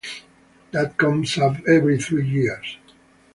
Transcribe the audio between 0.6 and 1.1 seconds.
That